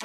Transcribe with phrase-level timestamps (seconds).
[0.00, 0.04] So,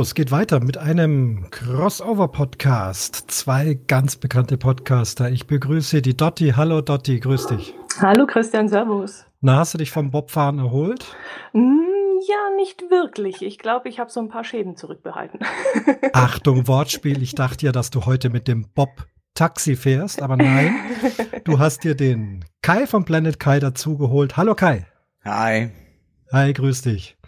[0.00, 3.30] es geht weiter mit einem Crossover-Podcast.
[3.30, 5.30] Zwei ganz bekannte Podcaster.
[5.30, 6.54] Ich begrüße die Dotti.
[6.56, 7.74] Hallo Dotti, grüß dich.
[8.00, 9.24] Hallo Christian, Servus.
[9.40, 11.06] Na, hast du dich vom Bobfahren erholt?
[11.52, 11.87] Mm,
[12.28, 13.42] ja, nicht wirklich.
[13.42, 15.40] Ich glaube, ich habe so ein paar Schäden zurückbehalten.
[16.12, 17.22] Achtung, Wortspiel.
[17.22, 20.74] Ich dachte ja, dass du heute mit dem Bob Taxi fährst, aber nein.
[21.44, 24.36] du hast dir den Kai vom Planet Kai dazugeholt.
[24.36, 24.86] Hallo Kai.
[25.24, 25.70] Hi.
[26.32, 27.18] Hi, grüß dich.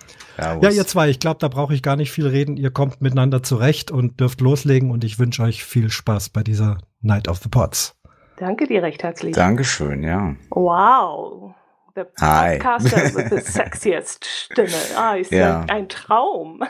[0.41, 0.65] Servus.
[0.65, 2.57] Ja, ihr zwei, ich glaube, da brauche ich gar nicht viel reden.
[2.57, 6.79] Ihr kommt miteinander zurecht und dürft loslegen und ich wünsche euch viel Spaß bei dieser
[7.01, 7.95] Night of the Pots.
[8.39, 9.35] Danke dir recht herzlich.
[9.35, 10.35] Dankeschön, ja.
[10.51, 11.55] Wow.
[12.01, 14.69] Der Podcaster mit der sexiest Stimme.
[14.97, 15.65] Ah, ist ja.
[15.69, 16.63] ein, Traum.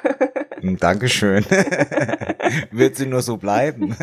[0.61, 1.45] Hm, Dankeschön.
[2.73, 3.97] Wird sie nur so bleiben.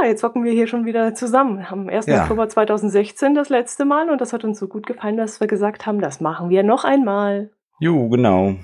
[0.00, 1.66] Ja, jetzt hocken wir hier schon wieder zusammen.
[1.68, 2.06] Am 1.
[2.06, 2.22] Ja.
[2.22, 5.84] Oktober 2016 das letzte Mal und das hat uns so gut gefallen, dass wir gesagt
[5.84, 7.50] haben, das machen wir noch einmal.
[7.80, 8.54] Jo, genau.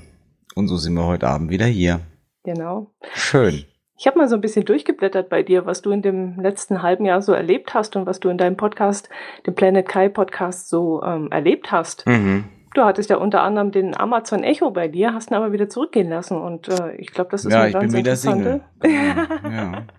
[0.55, 2.01] Und so sind wir heute Abend wieder hier.
[2.43, 2.95] Genau.
[3.13, 3.65] Schön.
[4.01, 7.05] Ich habe mal so ein bisschen durchgeblättert bei dir, was du in dem letzten halben
[7.05, 9.11] Jahr so erlebt hast und was du in deinem Podcast,
[9.45, 12.07] dem Planet Kai Podcast, so ähm, erlebt hast.
[12.07, 12.45] Mhm.
[12.75, 16.09] Du hattest ja unter anderem den Amazon Echo bei dir, hast ihn aber wieder zurückgehen
[16.09, 18.61] lassen und äh, ich glaube, das ist ja, eine ganz interessante.
[18.85, 19.87] ja.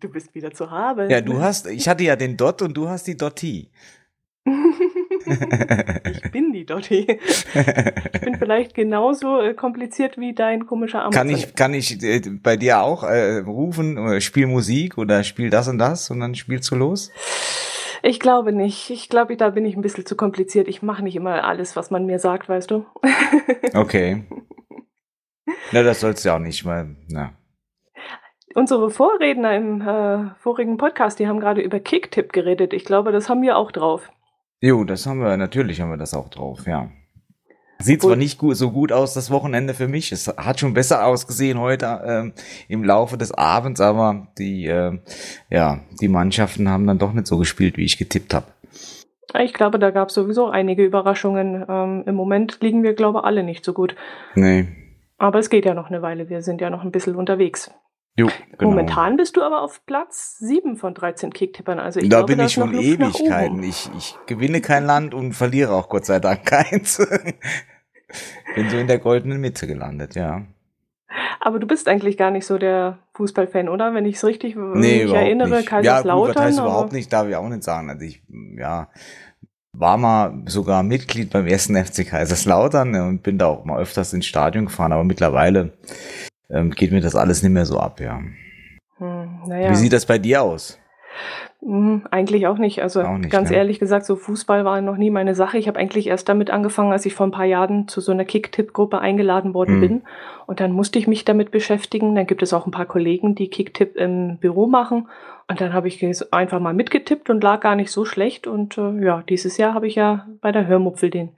[0.00, 1.10] Du bist wieder zu haben.
[1.10, 3.72] Ja, du hast, ich hatte ja den Dot und du hast die Dotti.
[5.26, 7.18] Ich bin die Dotti.
[8.12, 11.12] Ich bin vielleicht genauso äh, kompliziert wie dein komischer Amazon.
[11.12, 15.50] Kann ich, kann ich äh, bei dir auch äh, rufen, äh, spiel Musik oder spiel
[15.50, 17.10] das und das und dann spielst du los?
[18.02, 18.90] Ich glaube nicht.
[18.90, 20.68] Ich glaube, da bin ich ein bisschen zu kompliziert.
[20.68, 22.86] Ich mache nicht immer alles, was man mir sagt, weißt du.
[23.74, 24.24] okay.
[25.72, 27.32] Na, das sollst du auch nicht, weil, na
[28.58, 32.72] unsere Vorredner im äh, vorigen Podcast, die haben gerade über Kicktip geredet.
[32.72, 34.10] Ich glaube, das haben wir auch drauf.
[34.60, 36.90] Jo, das haben wir, natürlich haben wir das auch drauf, ja.
[37.80, 40.10] Sieht zwar nicht gut, so gut aus, das Wochenende für mich.
[40.10, 42.32] Es hat schon besser ausgesehen heute ähm,
[42.66, 44.98] im Laufe des Abends, aber die, äh,
[45.48, 48.46] ja, die Mannschaften haben dann doch nicht so gespielt, wie ich getippt habe.
[49.38, 51.64] Ich glaube, da gab es sowieso einige Überraschungen.
[51.68, 53.94] Ähm, Im Moment liegen wir, glaube ich, alle nicht so gut.
[54.34, 54.66] Nee.
[55.18, 56.28] Aber es geht ja noch eine Weile.
[56.28, 57.70] Wir sind ja noch ein bisschen unterwegs.
[58.18, 58.70] Jo, genau.
[58.70, 61.78] Momentan bist du aber auf Platz 7 von 13 Kicktippern.
[61.78, 63.62] Also ich da glaube, bin ich schon Ewigkeiten.
[63.62, 66.96] Ich, ich gewinne kein Land und verliere auch Gott sei Dank keins.
[68.56, 70.42] bin so in der goldenen Mitte gelandet, ja.
[71.38, 73.94] Aber du bist eigentlich gar nicht so der Fußballfan, oder?
[73.94, 75.68] Wenn ich es richtig nee, mich erinnere, nicht.
[75.68, 76.18] Kaiserslautern.
[76.18, 77.88] Ja, gut, das heißt überhaupt nicht, darf ich auch nicht sagen.
[77.88, 78.20] Also ich,
[78.56, 78.88] ja,
[79.72, 84.26] war mal sogar Mitglied beim ersten FC Kaiserslautern und bin da auch mal öfters ins
[84.26, 85.72] Stadion gefahren, aber mittlerweile
[86.50, 88.20] ähm, geht mir das alles nicht mehr so ab, ja.
[88.98, 89.70] Hm, naja.
[89.70, 90.78] Wie sieht das bei dir aus?
[91.60, 92.82] Mhm, eigentlich auch nicht.
[92.82, 93.56] Also auch nicht, ganz ne?
[93.56, 95.58] ehrlich gesagt, so Fußball war noch nie meine Sache.
[95.58, 98.24] Ich habe eigentlich erst damit angefangen, als ich vor ein paar Jahren zu so einer
[98.24, 99.80] Kicktipp-Gruppe eingeladen worden mhm.
[99.80, 100.02] bin.
[100.46, 102.14] Und dann musste ich mich damit beschäftigen.
[102.14, 105.08] Dann gibt es auch ein paar Kollegen, die Kicktipp im Büro machen.
[105.48, 108.46] Und dann habe ich einfach mal mitgetippt und lag gar nicht so schlecht.
[108.46, 111.30] Und äh, ja, dieses Jahr habe ich ja bei der Hörmupfel den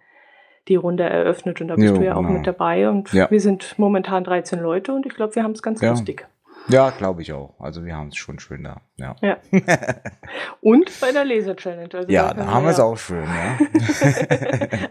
[0.69, 2.33] die Runde eröffnet und da bist jo, du ja auch genau.
[2.33, 3.31] mit dabei und ja.
[3.31, 5.91] wir sind momentan 13 Leute und ich glaube, wir haben es ganz ja.
[5.91, 6.27] lustig.
[6.69, 7.55] Ja, glaube ich auch.
[7.59, 8.81] Also wir haben es schon schön da.
[8.97, 9.17] Ja.
[9.23, 9.39] ja.
[10.61, 11.89] und bei der Laser-Challenge.
[11.93, 13.59] Also ja, da haben wir es auch schön, ja.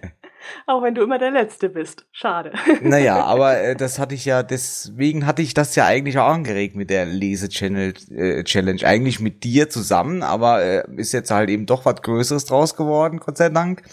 [0.68, 2.06] auch wenn du immer der Letzte bist.
[2.12, 2.52] Schade.
[2.82, 6.76] naja, aber äh, das hatte ich ja, deswegen hatte ich das ja eigentlich auch angeregt
[6.76, 8.84] mit der Lese-Challenge, äh, Challenge.
[8.84, 13.20] Eigentlich mit dir zusammen, aber äh, ist jetzt halt eben doch was Größeres draus geworden,
[13.20, 13.84] Gott sei Dank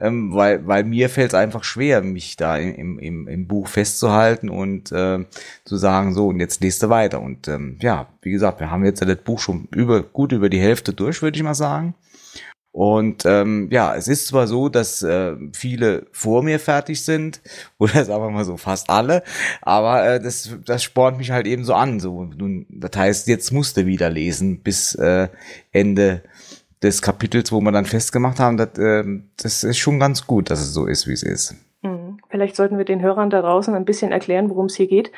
[0.00, 4.48] ähm, weil, weil mir fällt es einfach schwer, mich da im, im, im Buch festzuhalten
[4.48, 5.24] und äh,
[5.64, 7.20] zu sagen, so, und jetzt lest du weiter.
[7.20, 10.60] Und ähm, ja, wie gesagt, wir haben jetzt das Buch schon über gut über die
[10.60, 11.94] Hälfte durch, würde ich mal sagen.
[12.70, 17.40] Und ähm, ja, es ist zwar so, dass äh, viele vor mir fertig sind,
[17.78, 19.24] oder sagen wir mal so fast alle,
[19.62, 21.98] aber äh, das, das spornt mich halt eben so an.
[21.98, 25.28] So, nun, das heißt, jetzt musste wieder lesen bis äh,
[25.72, 26.22] Ende
[26.82, 29.04] des Kapitels, wo wir dann festgemacht haben, das, äh,
[29.40, 31.54] das ist schon ganz gut, dass es so ist, wie es ist.
[31.82, 32.18] Hm.
[32.28, 35.10] Vielleicht sollten wir den Hörern da draußen ein bisschen erklären, worum es hier geht.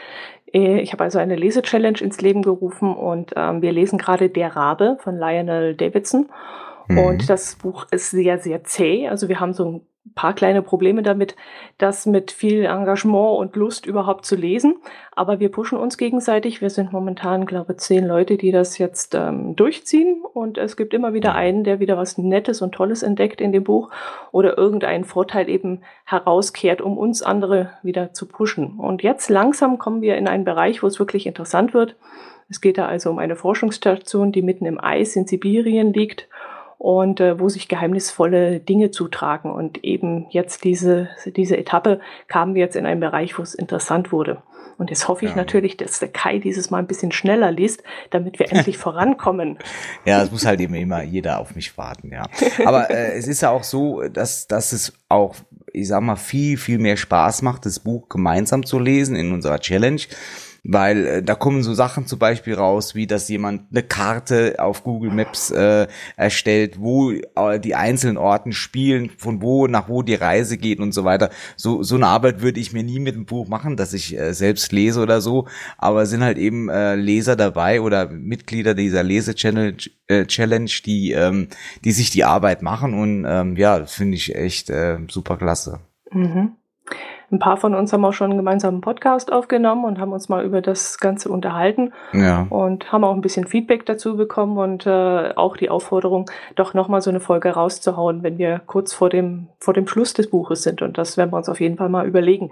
[0.52, 4.56] Äh, ich habe also eine Lese-Challenge ins Leben gerufen und ähm, wir lesen gerade Der
[4.56, 6.28] Rabe von Lionel Davidson.
[6.88, 6.98] Mhm.
[6.98, 9.08] Und das Buch ist sehr, sehr zäh.
[9.08, 11.36] Also wir haben so ein paar kleine Probleme damit,
[11.76, 14.76] das mit viel Engagement und Lust überhaupt zu lesen.
[15.14, 16.62] Aber wir pushen uns gegenseitig.
[16.62, 20.22] Wir sind momentan, glaube ich, zehn Leute, die das jetzt ähm, durchziehen.
[20.32, 23.64] Und es gibt immer wieder einen, der wieder was Nettes und Tolles entdeckt in dem
[23.64, 23.90] Buch
[24.32, 28.78] oder irgendeinen Vorteil eben herauskehrt, um uns andere wieder zu pushen.
[28.78, 31.94] Und jetzt langsam kommen wir in einen Bereich, wo es wirklich interessant wird.
[32.48, 36.26] Es geht da also um eine Forschungsstation, die mitten im Eis in Sibirien liegt
[36.80, 39.52] und äh, wo sich geheimnisvolle Dinge zutragen.
[39.52, 44.12] Und eben jetzt diese, diese Etappe kamen wir jetzt in einen Bereich, wo es interessant
[44.12, 44.42] wurde.
[44.78, 45.36] Und jetzt hoffe ich ja.
[45.36, 49.58] natürlich, dass der Kai dieses Mal ein bisschen schneller liest, damit wir endlich vorankommen.
[50.06, 52.24] Ja, es muss halt eben immer jeder auf mich warten, ja.
[52.64, 55.34] Aber äh, es ist ja auch so, dass, dass es auch,
[55.74, 59.60] ich sag mal, viel, viel mehr Spaß macht, das Buch gemeinsam zu lesen in unserer
[59.60, 60.00] Challenge
[60.64, 64.84] weil äh, da kommen so Sachen zum Beispiel raus, wie dass jemand eine Karte auf
[64.84, 65.86] Google Maps äh,
[66.16, 70.92] erstellt, wo äh, die einzelnen Orten spielen, von wo nach wo die Reise geht und
[70.92, 71.30] so weiter.
[71.56, 74.32] So so eine Arbeit würde ich mir nie mit dem Buch machen, dass ich äh,
[74.32, 75.46] selbst lese oder so,
[75.78, 79.76] aber sind halt eben äh, Leser dabei oder Mitglieder dieser Lese-Challenge,
[80.08, 81.48] äh, Challenge, die ähm,
[81.84, 85.80] die sich die Arbeit machen und ähm, ja, finde ich echt äh, super klasse.
[86.12, 86.56] Mhm.
[87.32, 90.44] Ein paar von uns haben auch schon einen gemeinsamen Podcast aufgenommen und haben uns mal
[90.44, 92.46] über das Ganze unterhalten ja.
[92.50, 97.02] und haben auch ein bisschen Feedback dazu bekommen und äh, auch die Aufforderung, doch nochmal
[97.02, 100.82] so eine Folge rauszuhauen, wenn wir kurz vor dem, vor dem Schluss des Buches sind.
[100.82, 102.50] Und das werden wir uns auf jeden Fall mal überlegen.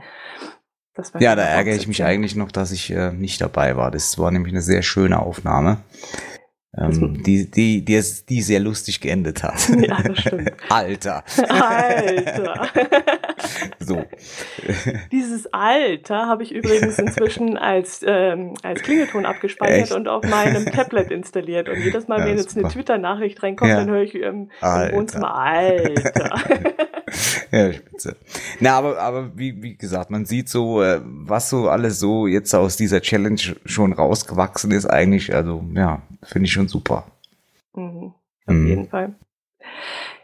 [1.19, 3.91] Ja, da ärgere ich mich eigentlich noch, dass ich äh, nicht dabei war.
[3.91, 5.79] Das war nämlich eine sehr schöne Aufnahme.
[6.77, 9.69] Ähm, die, die, die, die sehr lustig geendet hat.
[9.81, 10.53] Ja, das stimmt.
[10.69, 11.25] Alter.
[11.49, 12.69] Alter.
[13.79, 14.05] so.
[15.13, 19.93] Dieses Alter habe ich übrigens inzwischen als, ähm, als Klingelton abgespeichert Echt?
[19.93, 21.69] und auf meinem Tablet installiert.
[21.69, 22.67] Und jedes Mal, ja, wenn jetzt super.
[22.67, 23.77] eine Twitter-Nachricht reinkommt, ja.
[23.77, 26.41] dann höre ich ähm, im Wohnzimmer Alter.
[27.51, 28.17] ja, spitze.
[28.61, 32.55] Na, aber, aber wie, wie gesagt, man sieht so, äh, was so alles so jetzt
[32.55, 37.07] aus dieser Challenge schon rausgewachsen ist, eigentlich, also ja, finde ich schon super.
[37.75, 38.15] Mhm,
[38.47, 38.67] auf mhm.
[38.67, 39.15] jeden Fall.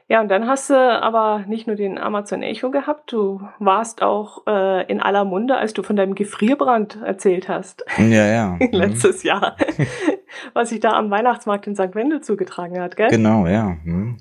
[0.07, 4.47] Ja, und dann hast du aber nicht nur den Amazon Echo gehabt, du warst auch
[4.47, 7.85] äh, in aller Munde, als du von deinem Gefrierbrand erzählt hast.
[7.99, 8.59] Ja, ja.
[8.71, 9.29] Letztes mhm.
[9.29, 9.57] Jahr.
[10.53, 11.95] Was sich da am Weihnachtsmarkt in St.
[11.95, 13.09] Wendel zugetragen hat, gell?
[13.09, 13.77] Genau, ja.
[13.85, 14.19] Mhm.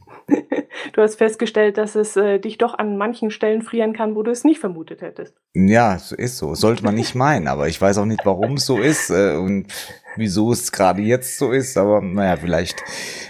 [0.94, 4.32] Du hast festgestellt, dass es äh, dich doch an manchen Stellen frieren kann, wo du
[4.32, 5.36] es nicht vermutet hättest.
[5.54, 6.56] Ja, ist so.
[6.56, 9.68] Sollte man nicht meinen, aber ich weiß auch nicht, warum es so ist äh, und
[10.16, 11.78] wieso es gerade jetzt so ist.
[11.78, 12.84] Aber naja, vielleicht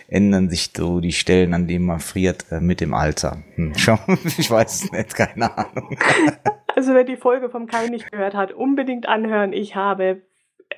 [0.08, 3.44] ändern sich so die Stellen, an denen man friert, äh, mit dem Alter.
[3.56, 3.98] Hm, schau,
[4.38, 5.98] ich weiß es nicht, keine Ahnung.
[6.76, 9.54] Also wer die Folge vom Kai nicht gehört hat, unbedingt anhören.
[9.54, 10.24] Ich habe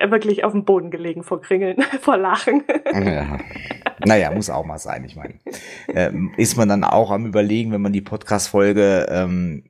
[0.08, 2.64] wirklich auf dem Boden gelegen vor Kringeln, vor Lachen.
[2.92, 3.38] Ja.
[4.04, 5.04] Naja, muss auch mal sein.
[5.04, 5.34] Ich meine,
[5.88, 9.64] ähm, ist man dann auch am überlegen, wenn man die Podcast-Folge ähm,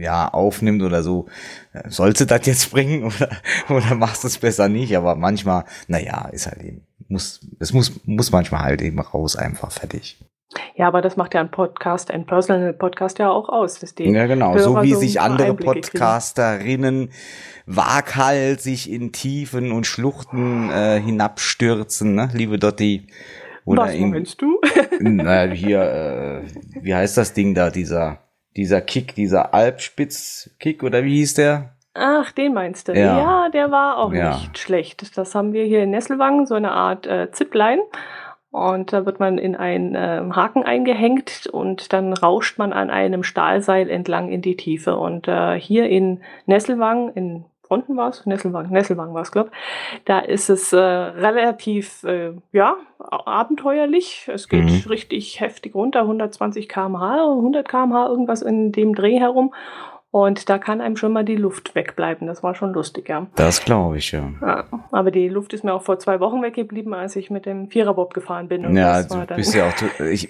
[0.00, 1.26] ja aufnimmt oder so,
[1.72, 3.30] äh, sollst du das jetzt bringen oder,
[3.68, 4.96] oder machst du es besser nicht?
[4.96, 9.72] Aber manchmal, naja, ist halt eben, muss, es muss, muss manchmal halt eben raus, einfach
[9.72, 10.18] fertig.
[10.76, 13.80] Ja, aber das macht ja ein Podcast, ein Personal Podcast ja auch aus.
[13.80, 14.54] Dass die ja, genau.
[14.54, 17.10] Hörer so wie so sich andere Einblicke Podcasterinnen
[17.66, 23.06] waghalsig in Tiefen und Schluchten äh, hinabstürzen, ne, liebe Dotti.
[23.64, 24.60] Oder Was in, meinst du?
[25.00, 28.18] na, hier, äh, wie heißt das Ding da, dieser,
[28.56, 31.74] dieser Kick, dieser Alpspitz-Kick, oder wie hieß der?
[31.94, 32.92] Ach, den meinst du?
[32.92, 34.34] Ja, ja der war auch ja.
[34.34, 35.16] nicht schlecht.
[35.16, 37.82] Das haben wir hier in Nesselwangen, so eine Art äh, Zipline.
[38.54, 43.24] Und da wird man in einen äh, Haken eingehängt und dann rauscht man an einem
[43.24, 44.96] Stahlseil entlang in die Tiefe.
[44.96, 49.50] Und äh, hier in Nesselwang, in Fronten war es, Nesselwang, Nesselwang war es, glaube
[50.04, 54.30] Da ist es äh, relativ, äh, ja, abenteuerlich.
[54.32, 54.88] Es geht mhm.
[54.88, 59.52] richtig heftig runter, 120 km/h, 100 km/h, irgendwas in dem Dreh herum.
[60.14, 62.28] Und da kann einem schon mal die Luft wegbleiben.
[62.28, 63.26] Das war schon lustig, ja.
[63.34, 64.30] Das glaube ich, ja.
[64.40, 64.64] ja.
[64.92, 68.14] Aber die Luft ist mir auch vor zwei Wochen weggeblieben, als ich mit dem Viererbob
[68.14, 68.64] gefahren bin.
[68.64, 70.00] Und ja, du bist ja auch.
[70.04, 70.28] Ich,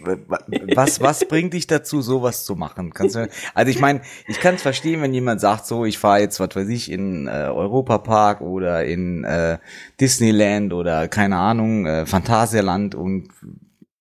[0.75, 2.95] was, was bringt dich dazu, sowas zu machen?
[2.95, 6.21] Kannst du, also ich meine, ich kann es verstehen, wenn jemand sagt, so, ich fahre
[6.21, 9.59] jetzt, was weiß ich, in äh, Europapark oder in äh,
[10.01, 13.29] Disneyland oder keine Ahnung, äh, Phantasialand und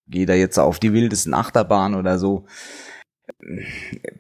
[0.08, 2.46] gehe da jetzt auf die wildesten Achterbahn oder so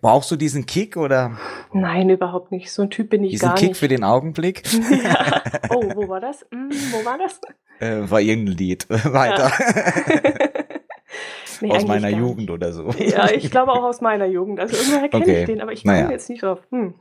[0.01, 1.37] Brauchst du diesen Kick oder?
[1.71, 2.71] Nein, überhaupt nicht.
[2.71, 3.79] So ein Typ bin ich diesen gar Kick nicht.
[3.79, 4.63] für den Augenblick?
[5.03, 5.41] Ja.
[5.69, 6.45] Oh, wo war das?
[6.51, 7.39] Hm, wo war das?
[7.79, 8.89] Äh, war irgendein Lied.
[8.89, 9.51] Weiter.
[9.51, 10.33] Ja.
[11.61, 12.89] nee, aus meiner Jugend oder so.
[12.91, 14.59] Ja, ich glaube auch aus meiner Jugend.
[14.59, 15.39] Also irgendwoher kenne okay.
[15.41, 16.11] ich den, aber ich komme naja.
[16.11, 16.59] jetzt nicht drauf.
[16.69, 16.93] Hm.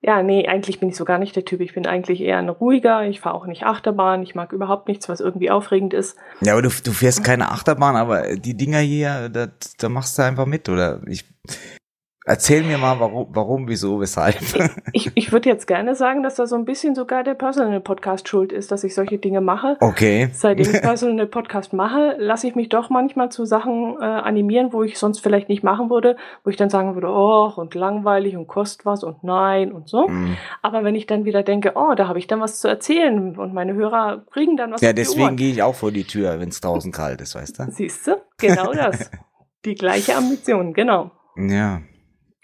[0.00, 1.60] Ja, nee, eigentlich bin ich so gar nicht der Typ.
[1.60, 3.04] Ich bin eigentlich eher ein ruhiger.
[3.08, 4.22] Ich fahre auch nicht Achterbahn.
[4.22, 6.16] Ich mag überhaupt nichts, was irgendwie aufregend ist.
[6.40, 10.22] Ja, aber du, du fährst keine Achterbahn, aber die Dinger hier, da, da machst du
[10.22, 11.00] einfach mit, oder?
[11.08, 11.24] Ich,
[12.28, 14.36] Erzähl mir mal, warum, warum wieso, weshalb.
[14.92, 18.28] Ich, ich würde jetzt gerne sagen, dass da so ein bisschen sogar der Personal Podcast
[18.28, 19.78] schuld ist, dass ich solche Dinge mache.
[19.80, 20.28] Okay.
[20.34, 24.82] Seitdem ich Personal Podcast mache, lasse ich mich doch manchmal zu Sachen äh, animieren, wo
[24.82, 28.46] ich sonst vielleicht nicht machen würde, wo ich dann sagen würde, oh, und langweilig und
[28.46, 30.06] kostet was und nein und so.
[30.06, 30.36] Mm.
[30.60, 33.54] Aber wenn ich dann wieder denke, oh, da habe ich dann was zu erzählen und
[33.54, 36.60] meine Hörer kriegen dann was Ja, deswegen gehe ich auch vor die Tür, wenn es
[36.60, 37.70] draußen kalt ist, weißt du?
[37.70, 38.16] Siehst du?
[38.36, 39.10] Genau das.
[39.64, 41.10] die gleiche Ambition, genau.
[41.36, 41.80] Ja.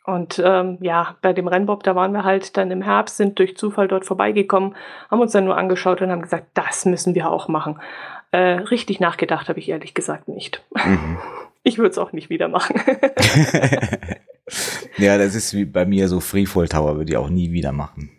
[0.05, 3.57] Und ähm, ja, bei dem Rennbob, da waren wir halt dann im Herbst, sind durch
[3.57, 4.77] Zufall dort vorbeigekommen,
[5.11, 7.81] haben uns dann nur angeschaut und haben gesagt, das müssen wir auch machen.
[8.31, 10.63] Äh, richtig nachgedacht habe ich ehrlich gesagt nicht.
[10.75, 11.19] Mhm.
[11.67, 12.79] Ich würde es auch nicht wieder machen.
[14.99, 18.11] ja, das ist wie bei mir so Freefall Tower, würde ich auch nie wieder machen.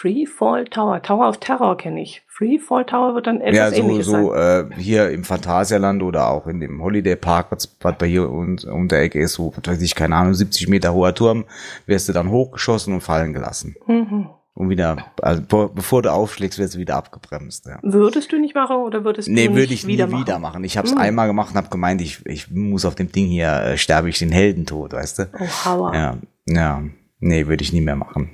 [0.00, 2.22] Freefall Tower, Tower of Terror kenne ich.
[2.26, 6.46] Freefall Tower wird dann etwas ja, so, ähnliches so äh, hier im Phantasialand oder auch
[6.46, 9.70] in dem Holiday Park, was, was bei hier und, um der Ecke ist, so, was
[9.70, 11.44] weiß ich, keine Ahnung, 70 Meter hoher Turm,
[11.84, 13.76] wirst du dann hochgeschossen und fallen gelassen.
[13.86, 14.30] Mhm.
[14.54, 17.66] Und wieder, also bevor du aufschlägst, wirst du wieder abgebremst.
[17.66, 17.78] Ja.
[17.82, 20.26] Würdest du nicht machen oder würdest du nee, nicht würde ich wieder nie machen?
[20.26, 20.64] wieder machen.
[20.64, 21.00] Ich habe es mhm.
[21.00, 24.18] einmal gemacht und habe gemeint, ich, ich muss auf dem Ding hier, äh, sterbe ich
[24.18, 25.22] den Heldentod, weißt du?
[25.38, 25.94] Oh, Hauer.
[25.94, 26.16] Ja,
[26.46, 26.82] ja.
[27.18, 28.30] Nee, würde ich nie mehr machen.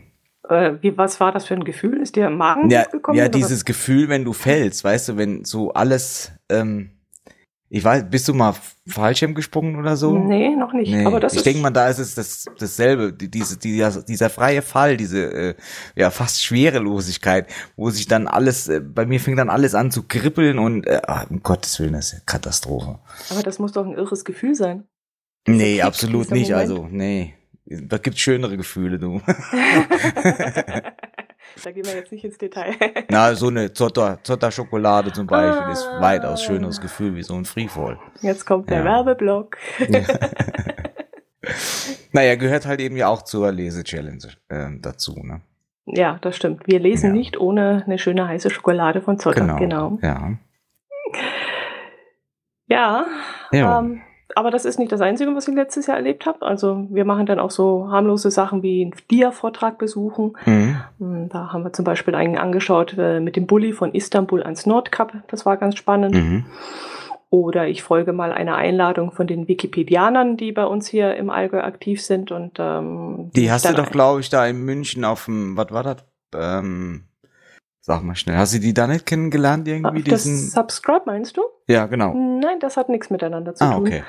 [0.48, 2.00] Äh, wie, was war das für ein Gefühl?
[2.00, 3.18] Ist dir im Magen ja, gekommen?
[3.18, 3.64] Ja, dieses was?
[3.64, 6.90] Gefühl, wenn du fällst, weißt du, wenn so alles, ähm,
[7.68, 8.54] ich weiß, bist du mal
[8.86, 10.16] Fallschirm gesprungen oder so?
[10.16, 10.92] Nee, noch nicht.
[10.92, 11.04] Nee.
[11.04, 14.96] Aber das ich denke mal, da ist es das, dasselbe, diese, dieser, dieser freie Fall,
[14.96, 15.54] diese äh,
[15.96, 20.04] ja fast Schwerelosigkeit, wo sich dann alles, äh, bei mir fing dann alles an zu
[20.04, 23.00] kribbeln und äh, ah, um Gottes Willen, das ist eine Katastrophe.
[23.30, 24.84] Aber das muss doch ein irres Gefühl sein.
[25.48, 26.50] Nee, absolut nicht.
[26.50, 26.70] Moment.
[26.70, 27.35] Also, nee.
[27.68, 29.20] Da gibt's schönere Gefühle, du.
[31.64, 32.74] da gehen wir jetzt nicht ins Detail.
[33.08, 35.72] Na, so eine Zotter, Zotter Schokolade zum Beispiel ah.
[35.72, 37.98] ist weitaus schöneres Gefühl wie so ein Freefall.
[38.20, 38.84] Jetzt kommt der ja.
[38.84, 39.56] Werbeblock.
[42.12, 45.40] naja, gehört halt eben ja auch zur Lese-Challenge äh, dazu, ne?
[45.86, 46.66] Ja, das stimmt.
[46.66, 47.12] Wir lesen ja.
[47.12, 49.40] nicht ohne eine schöne heiße Schokolade von Zotter.
[49.40, 49.56] Genau.
[49.56, 49.98] genau.
[50.02, 50.38] Ja.
[52.68, 53.06] Ja.
[53.52, 53.78] ja.
[53.78, 54.02] Ähm,
[54.34, 56.42] aber das ist nicht das Einzige, was ich letztes Jahr erlebt habe.
[56.42, 60.36] Also wir machen dann auch so harmlose Sachen wie einen Dia-Vortrag besuchen.
[60.44, 60.76] Mhm.
[60.98, 64.66] Hm, da haben wir zum Beispiel einen angeschaut äh, mit dem Bulli von Istanbul ans
[64.66, 65.12] Nordkap.
[65.28, 66.14] Das war ganz spannend.
[66.14, 66.44] Mhm.
[67.30, 71.60] Oder ich folge mal einer Einladung von den Wikipedianern, die bei uns hier im Allgäu
[71.60, 72.30] aktiv sind.
[72.32, 75.82] Und ähm, die hast du doch, glaube ich, da in München auf dem, was war
[75.82, 76.04] das?
[76.34, 77.04] Ähm,
[77.86, 80.02] Sag mal schnell, hast du die da nicht kennengelernt irgendwie?
[80.02, 80.38] Das diesen...
[80.38, 81.42] Subscribe meinst du?
[81.68, 82.14] Ja, genau.
[82.14, 83.82] Nein, das hat nichts miteinander zu ah, tun.
[83.82, 84.02] Okay.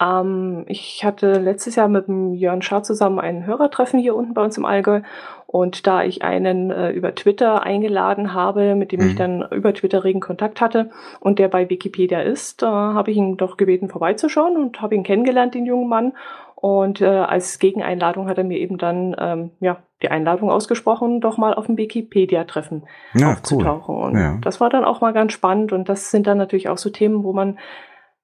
[0.00, 4.44] Ähm, ich hatte letztes Jahr mit dem Jörn Schaar zusammen ein Hörertreffen hier unten bei
[4.44, 5.00] uns im Allgäu.
[5.48, 9.08] Und da ich einen äh, über Twitter eingeladen habe, mit dem mhm.
[9.08, 13.16] ich dann über Twitter regen Kontakt hatte und der bei Wikipedia ist, äh, habe ich
[13.16, 16.12] ihn doch gebeten, vorbeizuschauen und habe ihn kennengelernt, den jungen Mann.
[16.54, 21.38] Und äh, als Gegeneinladung hat er mir eben dann ähm, ja, die Einladung ausgesprochen, doch
[21.38, 23.94] mal auf dem Wikipedia-Treffen ja, aufzutauchen.
[23.94, 24.04] Cool.
[24.04, 24.38] Und ja.
[24.42, 25.72] das war dann auch mal ganz spannend.
[25.72, 27.58] Und das sind dann natürlich auch so Themen, wo man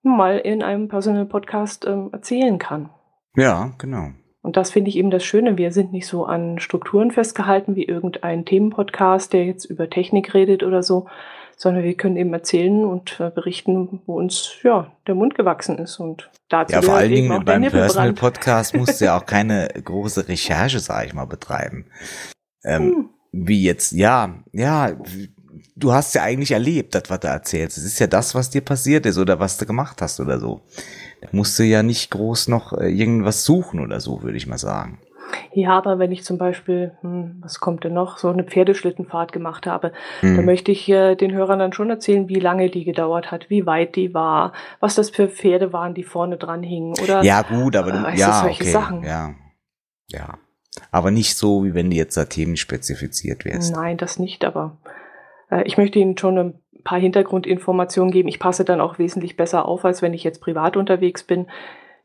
[0.02, 2.90] mal in einem Personal Podcast ähm, erzählen kann.
[3.34, 4.08] Ja, genau.
[4.42, 5.56] Und das finde ich eben das Schöne.
[5.56, 10.62] Wir sind nicht so an Strukturen festgehalten wie irgendein Themenpodcast, der jetzt über Technik redet
[10.62, 11.06] oder so,
[11.60, 16.00] sondern wir können eben erzählen und äh, berichten, wo uns ja der Mund gewachsen ist
[16.00, 20.26] und dazu ja vor allen Dingen beim Personal Podcast musst du ja auch keine große
[20.26, 21.84] Recherche, sage ich mal, betreiben.
[22.64, 23.10] Ähm, hm.
[23.32, 24.92] Wie jetzt, ja, ja,
[25.76, 27.76] du hast ja eigentlich erlebt, das, was du erzählst.
[27.76, 30.62] Es ist ja das, was dir passiert ist oder was du gemacht hast oder so.
[31.20, 34.56] Da musst du ja nicht groß noch äh, irgendwas suchen oder so, würde ich mal
[34.56, 34.98] sagen.
[35.52, 39.66] Ja, aber wenn ich zum Beispiel, hm, was kommt denn noch, so eine Pferdeschlittenfahrt gemacht
[39.66, 40.36] habe, mhm.
[40.36, 43.66] dann möchte ich äh, den Hörern dann schon erzählen, wie lange die gedauert hat, wie
[43.66, 46.94] weit die war, was das für Pferde waren, die vorne dran hingen.
[47.02, 49.02] Oder, ja, gut, aber äh, ja, solche okay, Sachen.
[49.02, 49.34] Ja,
[50.08, 50.38] ja.
[50.92, 53.74] Aber nicht so, wie wenn die jetzt da Themen spezifiziert wärst.
[53.74, 54.78] Nein, das nicht, aber
[55.50, 58.28] äh, ich möchte Ihnen schon ein paar Hintergrundinformationen geben.
[58.28, 61.46] Ich passe dann auch wesentlich besser auf, als wenn ich jetzt privat unterwegs bin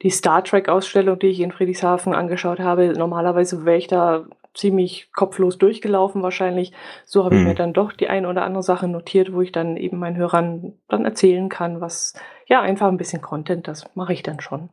[0.01, 5.57] die Star Trek-Ausstellung, die ich in Friedrichshafen angeschaut habe, normalerweise wäre ich da ziemlich kopflos
[5.57, 6.71] durchgelaufen wahrscheinlich.
[7.05, 7.55] So habe ich mir mhm.
[7.55, 11.05] dann doch die eine oder andere Sache notiert, wo ich dann eben meinen Hörern dann
[11.05, 12.13] erzählen kann, was,
[12.47, 14.69] ja, einfach ein bisschen Content, das mache ich dann schon.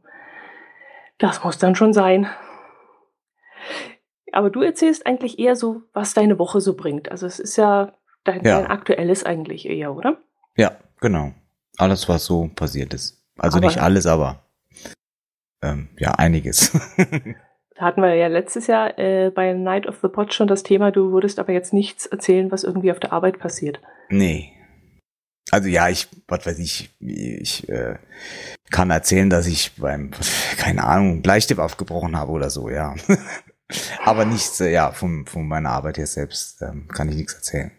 [1.18, 2.28] Das muss dann schon sein.
[4.32, 7.10] Aber du erzählst eigentlich eher so, was deine Woche so bringt.
[7.10, 7.92] Also es ist ja
[8.24, 8.60] dein, ja.
[8.60, 10.16] dein aktuelles eigentlich eher, oder?
[10.56, 11.32] Ja, genau.
[11.76, 13.22] Alles, was so passiert ist.
[13.36, 14.41] Also aber nicht alles, aber
[15.62, 16.73] ähm, ja, einiges.
[17.75, 20.90] Da hatten wir ja letztes Jahr äh, bei Night of the Pot schon das Thema,
[20.90, 23.81] du würdest aber jetzt nichts erzählen, was irgendwie auf der Arbeit passiert.
[24.11, 24.52] Nee.
[25.50, 27.97] also ja, ich, was weiß ich, ich äh,
[28.71, 30.11] kann erzählen, dass ich beim,
[30.59, 32.95] keine Ahnung, Bleistift aufgebrochen habe oder so, ja.
[34.04, 37.73] Aber nichts, äh, ja, von, von meiner Arbeit her selbst ähm, kann ich nichts erzählen.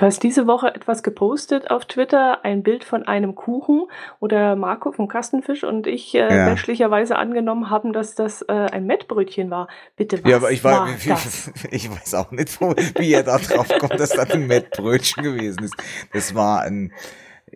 [0.00, 3.82] Du hast diese Woche etwas gepostet auf Twitter, ein Bild von einem Kuchen
[4.18, 6.46] oder Marco vom Kastenfisch und ich äh, ja.
[6.46, 9.68] menschlicherweise angenommen haben, dass das äh, ein Mettbrötchen war.
[9.96, 10.94] Bitte was Ja, aber ich, war, war
[11.70, 15.64] ich weiß auch nicht, wo, wie er da drauf kommt, dass das ein Mettbrötchen gewesen
[15.64, 15.74] ist.
[16.14, 16.94] Das war ein,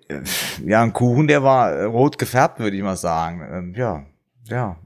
[0.08, 0.20] äh,
[0.66, 3.40] ja, ein Kuchen, der war rot gefärbt, würde ich mal sagen.
[3.50, 4.04] Ähm, ja,
[4.50, 4.76] ja.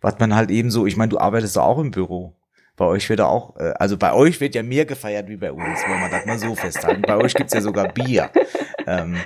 [0.00, 2.36] Was man halt eben so, ich meine, du arbeitest auch im Büro.
[2.76, 5.80] Bei euch wird auch, äh, also bei euch wird ja mehr gefeiert wie bei uns,
[5.88, 7.02] wenn man das mal so festhalten.
[7.02, 8.30] Bei euch gibt's ja sogar Bier.
[8.86, 9.16] Ähm,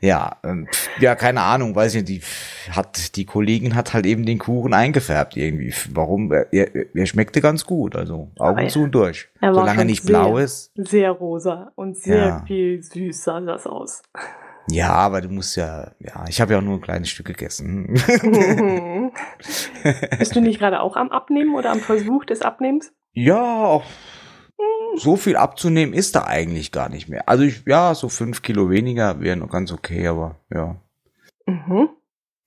[0.00, 0.68] ja, ähm,
[1.00, 4.72] ja, keine Ahnung, weiß ich nicht, die hat, die Kollegin hat halt eben den Kuchen
[4.72, 5.74] eingefärbt irgendwie.
[5.92, 6.30] Warum?
[6.32, 9.28] Er, er schmeckte ganz gut, also Augen zu und durch.
[9.40, 10.70] Solange er nicht sehr, blau ist.
[10.76, 12.44] Sehr rosa und sehr ja.
[12.46, 14.02] viel süß sah das aus.
[14.70, 17.94] Ja, aber du musst ja, ja, ich habe ja auch nur ein kleines Stück gegessen.
[20.18, 22.92] Bist du nicht gerade auch am Abnehmen oder am Versuch des Abnehmens?
[23.12, 23.82] Ja,
[24.96, 27.28] so viel abzunehmen ist da eigentlich gar nicht mehr.
[27.28, 30.76] Also ich, ja, so fünf Kilo weniger wäre noch ganz okay, aber ja.
[31.46, 31.88] Mhm.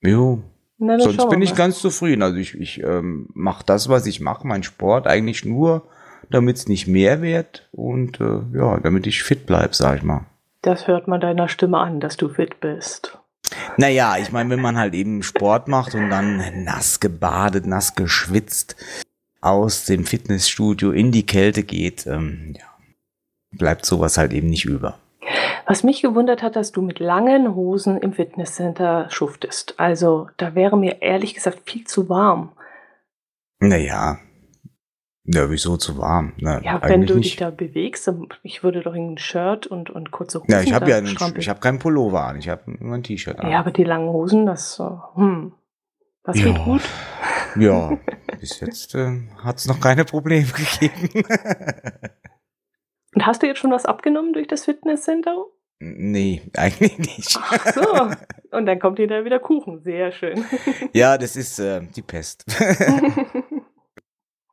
[0.01, 0.43] Jo.
[0.77, 2.21] Na, Sonst bin ich ganz zufrieden.
[2.21, 5.87] Also ich, ich ähm, mache das, was ich mache, mein Sport eigentlich nur,
[6.29, 10.25] damit es nicht mehr wird und äh, ja, damit ich fit bleib, sag ich mal.
[10.63, 13.19] Das hört man deiner Stimme an, dass du fit bist.
[13.77, 18.77] Naja, ich meine, wenn man halt eben Sport macht und dann nass gebadet, nass geschwitzt
[19.41, 22.65] aus dem Fitnessstudio in die Kälte geht, ähm, ja,
[23.51, 24.97] bleibt sowas halt eben nicht über.
[25.67, 29.75] Was mich gewundert hat, dass du mit langen Hosen im Fitnesscenter schuftest.
[29.77, 32.53] Also da wäre mir ehrlich gesagt viel zu warm.
[33.59, 34.17] Naja,
[35.25, 36.33] ja, wieso zu warm?
[36.37, 38.11] Na, ja, wenn du dich da bewegst,
[38.41, 40.51] ich würde doch in ein Shirt und, und kurze Hosen.
[40.51, 43.39] Ja, ich habe ja einen, ich habe keinen Pullover an, ich habe nur ein T-Shirt
[43.39, 43.49] an.
[43.49, 44.81] Ja, aber die langen Hosen, das,
[45.15, 45.53] hm,
[46.23, 46.45] das ja.
[46.45, 46.81] geht gut.
[47.55, 47.97] Ja,
[48.39, 50.47] bis jetzt äh, hat es noch keine Probleme
[50.79, 51.23] gegeben.
[53.15, 55.45] und hast du jetzt schon was abgenommen durch das Fitnesscenter?
[55.79, 57.37] Nee, eigentlich nicht.
[57.41, 58.11] Ach so.
[58.55, 59.81] Und dann kommt hier da wieder Kuchen.
[59.81, 60.45] Sehr schön.
[60.93, 62.45] Ja, das ist äh, die Pest.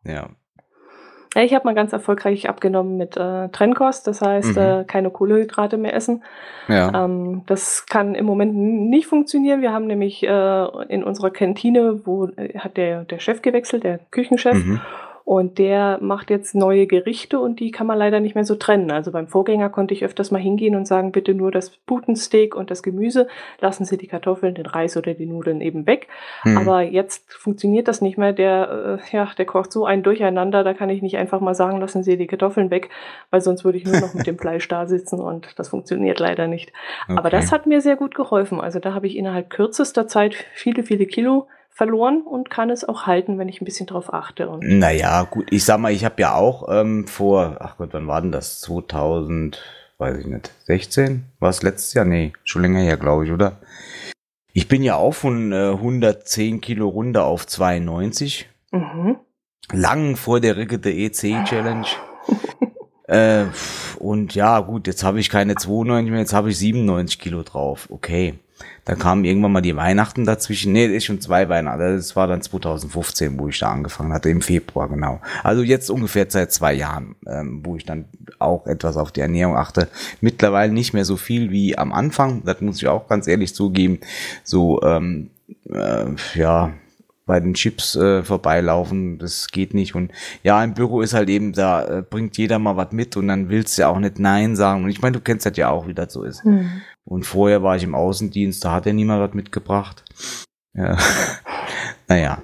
[0.05, 0.31] ja.
[1.37, 4.63] Ich habe mal ganz erfolgreich abgenommen mit äh, Trennkost, das heißt mhm.
[4.63, 6.25] äh, keine Kohlenhydrate mehr essen.
[6.67, 7.05] Ja.
[7.05, 9.63] Ähm, das kann im Moment nicht funktionieren.
[9.63, 14.01] Wir haben nämlich äh, in unserer Kantine, wo äh, hat der, der Chef gewechselt, der
[14.11, 14.55] Küchenchef.
[14.55, 14.81] Mhm.
[15.31, 18.91] Und der macht jetzt neue Gerichte und die kann man leider nicht mehr so trennen.
[18.91, 22.69] Also beim Vorgänger konnte ich öfters mal hingehen und sagen, bitte nur das Putensteak und
[22.73, 23.29] das Gemüse,
[23.61, 26.09] lassen Sie die Kartoffeln, den Reis oder die Nudeln eben weg.
[26.43, 26.59] Mhm.
[26.59, 28.33] Aber jetzt funktioniert das nicht mehr.
[28.33, 31.79] Der, äh, ja, der kocht so ein Durcheinander, da kann ich nicht einfach mal sagen,
[31.79, 32.91] lassen Sie die Kartoffeln weg,
[33.31, 36.49] weil sonst würde ich nur noch mit dem Fleisch da sitzen und das funktioniert leider
[36.49, 36.73] nicht.
[37.05, 37.17] Okay.
[37.17, 38.61] Aber das hat mir sehr gut geholfen.
[38.61, 43.07] Also da habe ich innerhalb kürzester Zeit viele, viele Kilo verloren und kann es auch
[43.07, 44.49] halten, wenn ich ein bisschen drauf achte.
[44.49, 48.07] Und naja, gut, ich sag mal, ich habe ja auch ähm, vor, ach Gott, wann
[48.07, 48.61] war denn das?
[48.61, 49.63] 2000,
[49.99, 51.25] weiß ich nicht, 16?
[51.39, 52.05] War es letztes Jahr?
[52.05, 53.61] Nee, schon länger her, glaube ich, oder?
[54.53, 58.49] Ich bin ja auch von äh, 110 Kilo runter auf 92.
[58.73, 59.17] Mhm.
[59.73, 61.87] Lang vor der Rickete EC Challenge.
[63.07, 63.45] äh,
[63.99, 67.87] und ja, gut, jetzt habe ich keine 92 mehr, jetzt habe ich 97 Kilo drauf.
[67.91, 68.41] Okay.
[68.85, 70.73] Da kamen irgendwann mal die Weihnachten dazwischen.
[70.73, 71.79] Nee, ist schon zwei Weihnachten.
[71.79, 75.21] Das war dann 2015, wo ich da angefangen hatte, im Februar, genau.
[75.43, 78.07] Also jetzt ungefähr seit zwei Jahren, ähm, wo ich dann
[78.39, 79.89] auch etwas auf die Ernährung achte.
[80.21, 82.43] Mittlerweile nicht mehr so viel wie am Anfang.
[82.45, 84.01] Das muss ich auch ganz ehrlich zugeben.
[84.45, 85.31] So, ähm,
[85.73, 86.73] äh, ja,
[87.31, 89.95] bei den Chips äh, vorbeilaufen, das geht nicht.
[89.95, 90.11] Und
[90.43, 93.49] ja, im Büro ist halt eben, da äh, bringt jeder mal was mit und dann
[93.49, 94.83] willst du ja auch nicht Nein sagen.
[94.83, 96.45] Und ich meine, du kennst das ja auch, wie das so ist.
[96.45, 96.83] Mhm.
[97.05, 100.05] Und vorher war ich im Außendienst, da hat ja niemand was mitgebracht.
[100.75, 100.97] Ja.
[102.09, 102.43] naja.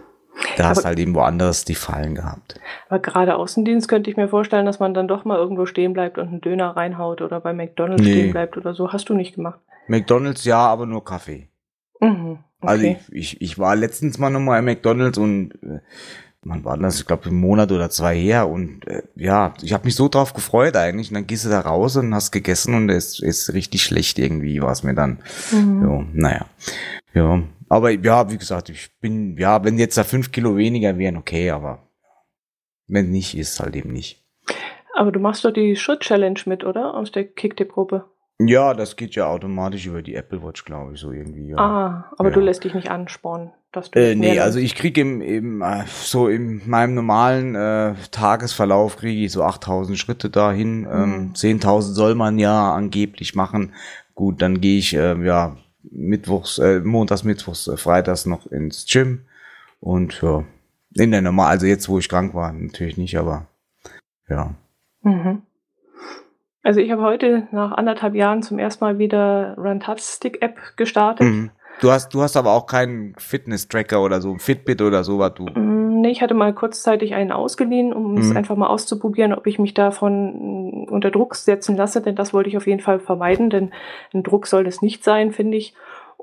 [0.57, 2.61] Da aber, hast halt eben woanders die Fallen gehabt.
[2.89, 6.19] Aber gerade Außendienst könnte ich mir vorstellen, dass man dann doch mal irgendwo stehen bleibt
[6.19, 8.13] und einen Döner reinhaut oder bei McDonalds nee.
[8.13, 8.93] stehen bleibt oder so.
[8.93, 9.61] Hast du nicht gemacht?
[9.87, 11.49] McDonalds ja, aber nur Kaffee.
[12.01, 12.97] Mhm, also okay.
[12.97, 15.81] Also ich, ich, ich war letztens mal nochmal im McDonalds und äh,
[16.47, 19.85] man war das, ich glaube, ein Monat oder zwei her und äh, ja, ich habe
[19.85, 22.89] mich so drauf gefreut eigentlich und dann gehst du da raus und hast gegessen und
[22.89, 25.19] es ist richtig schlecht irgendwie, war es mir dann.
[25.51, 25.83] Mhm.
[25.83, 26.47] Jo, naja.
[27.15, 31.17] Ja, aber ja, wie gesagt, ich bin, ja, wenn jetzt da fünf Kilo weniger wären,
[31.17, 31.89] okay, aber
[32.87, 34.25] wenn nicht, ist halt eben nicht.
[34.95, 36.95] Aber du machst doch die Schritt-Challenge mit, oder?
[36.95, 38.05] Aus der Kicktipp-Gruppe.
[38.39, 41.49] Ja, das geht ja automatisch über die Apple Watch, glaube ich, so irgendwie.
[41.49, 41.57] Ja.
[41.57, 42.35] Ah, aber ja.
[42.35, 43.99] du lässt dich nicht anspornen, dass du.
[43.99, 49.25] Äh, nee, also ich kriege im, im, äh, so in meinem normalen äh, Tagesverlauf kriege
[49.25, 50.81] ich so 8000 Schritte dahin.
[50.81, 50.87] Mhm.
[50.87, 53.75] Ähm, 10.000 soll man ja angeblich machen.
[54.15, 59.27] gut, dann gehe ich äh, ja mittwochs, äh, montags, mittwochs, äh, freitags noch ins Gym
[59.81, 60.45] und ja,
[60.95, 63.47] in der normal, also jetzt, wo ich krank war, natürlich nicht, aber
[64.29, 64.55] ja.
[65.03, 65.43] Mhm.
[66.63, 71.27] Also ich habe heute nach anderthalb Jahren zum ersten Mal wieder Runtastic App gestartet.
[71.27, 71.51] Mhm.
[71.81, 75.45] Du hast, du hast aber auch keinen Fitness-Tracker oder so, Fitbit oder so, was du.
[75.45, 78.19] Mm, nee, ich hatte mal kurzzeitig einen ausgeliehen, um mhm.
[78.19, 82.49] es einfach mal auszuprobieren, ob ich mich davon unter Druck setzen lasse, denn das wollte
[82.49, 83.73] ich auf jeden Fall vermeiden, denn
[84.15, 85.75] ein Druck soll das nicht sein, finde ich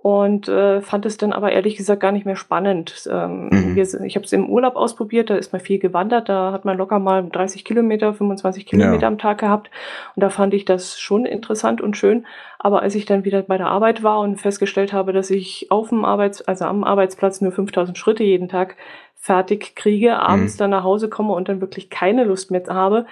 [0.03, 3.07] und äh, fand es dann aber ehrlich gesagt gar nicht mehr spannend.
[3.09, 3.75] Ähm, mhm.
[3.75, 6.77] wir, ich habe es im Urlaub ausprobiert, da ist man viel gewandert, da hat man
[6.77, 9.07] locker mal 30 Kilometer, 25 Kilometer ja.
[9.07, 9.71] am Tag gehabt
[10.13, 12.25] und da fand ich das schon interessant und schön.
[12.59, 15.87] Aber als ich dann wieder bei der Arbeit war und festgestellt habe, dass ich auf
[15.87, 18.75] dem Arbeits, also am Arbeitsplatz nur 5000 Schritte jeden Tag
[19.15, 20.57] fertig kriege, abends mhm.
[20.57, 23.05] dann nach Hause komme und dann wirklich keine Lust mehr habe,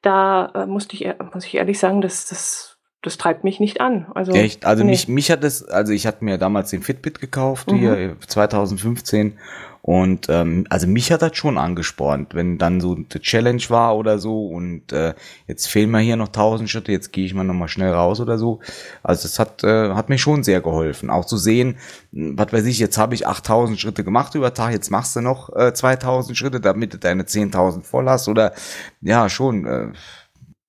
[0.00, 4.06] da äh, musste ich, muss ich ehrlich sagen, dass das das treibt mich nicht an.
[4.14, 4.64] Also, Echt?
[4.64, 4.90] Also nee.
[4.90, 7.76] mich, mich hat es, also ich hatte mir damals den Fitbit gekauft, mhm.
[7.78, 9.38] hier 2015.
[9.80, 14.18] Und ähm, also mich hat das schon angespornt, wenn dann so eine Challenge war oder
[14.18, 15.14] so und äh,
[15.46, 18.36] jetzt fehlen mir hier noch tausend Schritte, jetzt gehe ich mal nochmal schnell raus oder
[18.36, 18.60] so.
[19.02, 21.08] Also das hat, äh, hat mir schon sehr geholfen.
[21.08, 21.76] Auch zu sehen,
[22.12, 25.54] was weiß ich, jetzt habe ich 8000 Schritte gemacht über Tag, jetzt machst du noch
[25.56, 28.52] äh, 2000 Schritte, damit du deine 10.000 voll hast oder
[29.00, 29.64] ja, schon.
[29.64, 29.92] Äh,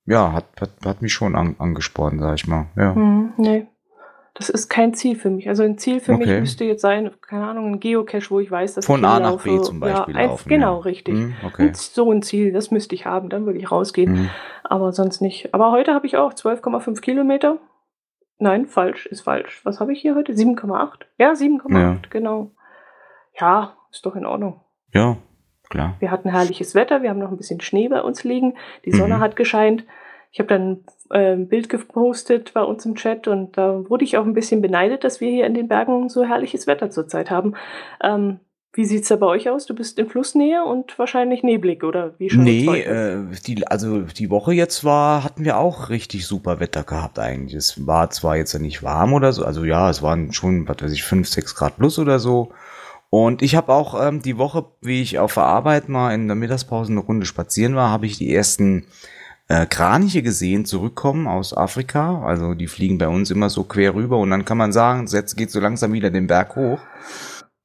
[0.10, 2.66] ja, hat, hat, hat mich schon an, angespornt, sag ich mal.
[2.76, 2.96] Ja.
[2.96, 3.68] Hm, nee.
[4.34, 5.48] Das ist kein Ziel für mich.
[5.50, 6.26] Also ein Ziel für okay.
[6.26, 9.20] mich müsste jetzt sein, keine Ahnung, ein Geocache, wo ich weiß, dass Von ich A
[9.20, 9.50] nach laufe.
[9.50, 10.50] B zum Beispiel ja, laufen.
[10.50, 10.82] Genau, ja.
[10.82, 11.14] richtig.
[11.14, 11.72] Hm, okay.
[11.74, 14.16] so ein Ziel, das müsste ich haben, dann würde ich rausgehen.
[14.16, 14.30] Hm.
[14.64, 15.54] Aber sonst nicht.
[15.54, 17.58] Aber heute habe ich auch 12,5 Kilometer.
[18.40, 19.62] Nein, falsch, ist falsch.
[19.64, 20.32] Was habe ich hier heute?
[20.32, 21.06] 7,8?
[21.18, 21.98] Ja, 7,8, ja.
[22.10, 22.52] genau.
[23.40, 24.62] Ja, ist doch in Ordnung.
[24.92, 25.18] Ja,
[25.70, 25.96] klar.
[26.00, 28.56] Wir hatten herrliches Wetter, wir haben noch ein bisschen Schnee bei uns liegen,
[28.86, 29.20] die Sonne mhm.
[29.20, 29.86] hat gescheint.
[30.32, 34.18] Ich habe dann äh, ein Bild gepostet bei uns im Chat und da wurde ich
[34.18, 37.56] auch ein bisschen beneidet, dass wir hier in den Bergen so herrliches Wetter zurzeit haben.
[38.04, 38.40] Ähm,
[38.74, 39.66] wie sieht's da bei euch aus?
[39.66, 42.44] Du bist in Flussnähe und wahrscheinlich neblig, oder wie schon?
[42.44, 47.18] Nee, äh, die, also die Woche jetzt war, hatten wir auch richtig super Wetter gehabt
[47.18, 47.56] eigentlich.
[47.56, 50.78] Es war zwar jetzt ja nicht warm oder so, also ja, es waren schon, was
[50.82, 52.52] weiß ich, 5, 6 Grad plus oder so.
[53.10, 56.36] Und ich habe auch ähm, die Woche, wie ich auf der Arbeit mal in der
[56.36, 58.86] Mittagspause eine Runde spazieren war, habe ich die ersten
[59.48, 62.24] äh, Kraniche gesehen zurückkommen aus Afrika.
[62.24, 65.36] Also die fliegen bei uns immer so quer rüber und dann kann man sagen, jetzt
[65.36, 66.80] geht so langsam wieder den Berg hoch.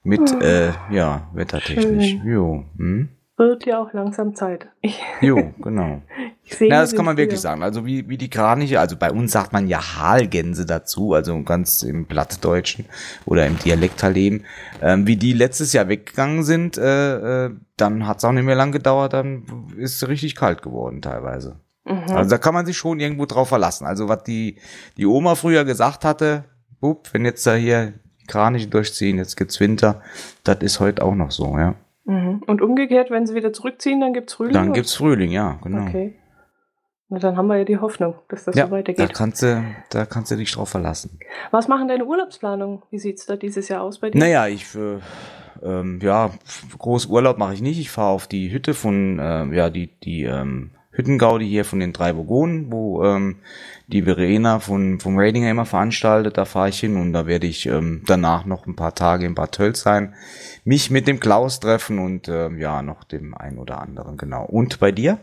[0.03, 2.11] Mit, oh, äh, ja, wettertechnisch.
[2.11, 2.27] Schön.
[2.27, 2.65] Jo.
[2.77, 3.09] Hm?
[3.37, 4.69] Wird ja auch langsam Zeit.
[5.21, 6.03] jo, genau.
[6.45, 7.65] Sehe, ja, das kann man wirklich sagen.
[7.65, 11.83] Also wie, wie die Kraniche, also bei uns sagt man ja Halgänse dazu, also ganz
[11.83, 12.85] im Plattdeutschen
[13.25, 14.45] oder im Dialekt halt eben.
[14.81, 18.55] Ähm, wie die letztes Jahr weggegangen sind, äh, äh, dann hat es auch nicht mehr
[18.55, 21.57] lang gedauert, dann ist es richtig kalt geworden teilweise.
[21.85, 22.15] Mhm.
[22.15, 23.85] Also da kann man sich schon irgendwo drauf verlassen.
[23.87, 24.59] Also was die,
[24.97, 26.45] die Oma früher gesagt hatte,
[26.81, 27.95] bup, wenn jetzt da hier
[28.29, 30.03] Kraniche durchziehen, jetzt gibt's Winter,
[30.45, 31.75] das ist heute auch noch so, ja.
[32.05, 32.43] Mhm.
[32.47, 34.53] Und umgekehrt, wenn sie wieder zurückziehen, dann gibt's Frühling?
[34.53, 35.87] Dann gibt's Frühling, ja, genau.
[35.87, 36.15] Okay.
[37.09, 39.11] Na, dann haben wir ja die Hoffnung, dass das ja, so weitergeht.
[39.11, 41.19] Da kannst, du, da kannst du dich drauf verlassen.
[41.51, 42.83] Was machen deine Urlaubsplanungen?
[42.91, 44.19] Wie sieht's da dieses Jahr aus bei dir?
[44.19, 44.99] Naja, ich, äh,
[45.63, 46.31] ähm, ja,
[46.79, 47.79] groß Urlaub mache ich nicht.
[47.79, 51.93] Ich fahre auf die Hütte von, äh, ja, die, die ähm, Hüttengaudi hier von den
[51.93, 53.37] drei Burgonen, wo ähm,
[53.89, 56.39] die Verena von, vom Ratinger immer veranstaltet.
[56.39, 59.35] Da fahre ich hin und da werde ich ähm, danach noch ein paar Tage in
[59.35, 60.15] Bad Tölz sein,
[60.65, 64.45] mich mit dem Klaus treffen und ähm, ja, noch dem einen oder anderen, genau.
[64.45, 65.19] Und bei dir?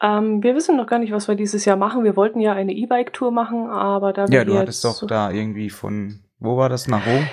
[0.00, 2.04] Ähm, wir wissen noch gar nicht, was wir dieses Jahr machen.
[2.04, 6.20] Wir wollten ja eine E-Bike-Tour machen, aber da Ja, du hattest doch da irgendwie von,
[6.38, 7.26] wo war das, nach Rom?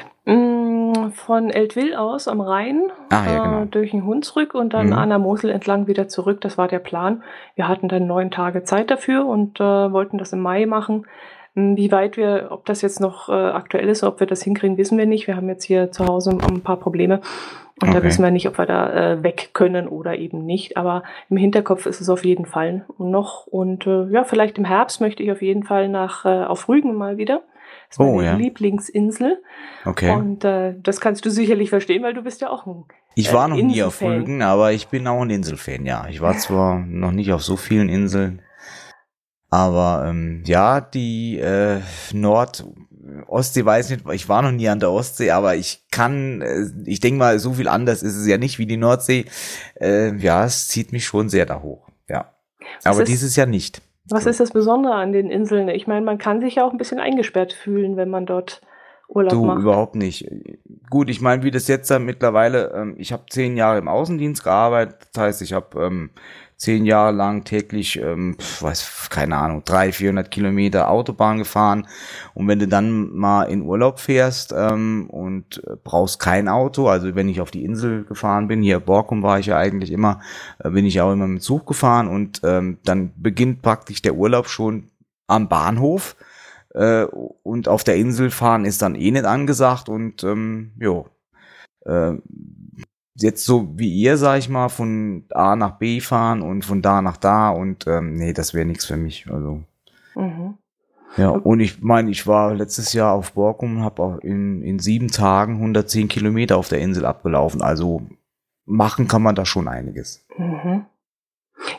[1.11, 3.63] Von Eltville aus am Rhein ah, ja, genau.
[3.63, 4.93] äh, durch den Hunsrück und dann mhm.
[4.93, 6.41] an der Mosel entlang wieder zurück.
[6.41, 7.23] Das war der Plan.
[7.55, 11.05] Wir hatten dann neun Tage Zeit dafür und äh, wollten das im Mai machen.
[11.55, 14.77] Hm, wie weit wir, ob das jetzt noch äh, aktuell ist, ob wir das hinkriegen,
[14.77, 15.27] wissen wir nicht.
[15.27, 17.21] Wir haben jetzt hier zu Hause ein paar Probleme.
[17.81, 17.97] Und okay.
[17.97, 20.75] da wissen wir nicht, ob wir da äh, weg können oder eben nicht.
[20.75, 23.47] Aber im Hinterkopf ist es auf jeden Fall noch.
[23.47, 26.95] Und äh, ja, vielleicht im Herbst möchte ich auf jeden Fall nach äh, auf Rügen
[26.95, 27.41] mal wieder.
[27.89, 28.35] Das ist oh, meine ja.
[28.35, 29.41] Lieblingsinsel.
[29.83, 30.11] Okay.
[30.11, 33.47] Und äh, das kannst du sicherlich verstehen, weil du bist ja auch ein Ich war
[33.47, 36.07] äh, noch nie auf Rügen, aber ich bin auch ein Inselfan, ja.
[36.07, 38.41] Ich war zwar noch nicht auf so vielen Inseln,
[39.49, 41.79] aber ähm, ja, die äh,
[42.13, 42.65] Nord
[43.27, 46.99] Ostsee weiß nicht, ich war noch nie an der Ostsee, aber ich kann, äh, ich
[46.99, 49.25] denke mal, so viel anders ist es ja nicht wie die Nordsee.
[49.79, 52.33] Äh, ja, es zieht mich schon sehr da hoch, ja.
[52.83, 53.81] Was aber dieses Jahr nicht.
[54.09, 55.67] Was ist das Besondere an den Inseln?
[55.69, 58.61] Ich meine, man kann sich ja auch ein bisschen eingesperrt fühlen, wenn man dort
[59.07, 59.59] Urlaub du, macht.
[59.59, 60.29] überhaupt nicht.
[60.89, 64.43] Gut, ich meine, wie das jetzt dann mittlerweile, ähm, ich habe zehn Jahre im Außendienst
[64.43, 66.11] gearbeitet, das heißt, ich habe ähm,
[66.59, 71.87] zehn Jahre lang täglich, ähm, weiß, keine Ahnung, drei, vierhundert Kilometer Autobahn gefahren.
[72.33, 77.15] Und wenn du dann mal in Urlaub fährst ähm, und äh, brauchst kein Auto, also
[77.15, 80.19] wenn ich auf die Insel gefahren bin, hier Borkum war ich ja eigentlich immer,
[80.61, 84.49] äh, bin ich auch immer mit Zug gefahren und ähm, dann beginnt praktisch der Urlaub
[84.49, 84.89] schon
[85.27, 86.17] am Bahnhof.
[86.75, 91.07] Äh, und auf der Insel fahren ist dann eh nicht angesagt und ähm, jo,
[91.85, 92.13] äh,
[93.21, 97.01] jetzt so wie ihr, sag ich mal, von A nach B fahren und von da
[97.01, 99.27] nach da und ähm, nee, das wäre nichts für mich.
[99.31, 99.63] Also.
[100.15, 100.57] Mhm.
[101.17, 104.79] Ja, und ich meine, ich war letztes Jahr auf Borkum und habe auch in, in
[104.79, 107.61] sieben Tagen 110 Kilometer auf der Insel abgelaufen.
[107.61, 108.03] Also
[108.65, 110.25] machen kann man da schon einiges.
[110.37, 110.85] Mhm.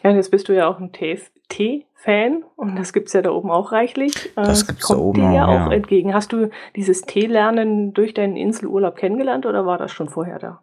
[0.03, 3.51] Ja, und jetzt bist du ja auch ein Tee-Fan und das gibt's ja da oben
[3.51, 4.33] auch reichlich.
[4.35, 5.73] Das gibt's Kommt da oben dir ja auch ja.
[5.73, 6.13] entgegen.
[6.13, 10.61] Hast du dieses Teelernen durch deinen Inselurlaub kennengelernt oder war das schon vorher da?